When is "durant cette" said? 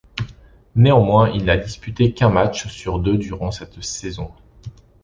3.19-3.83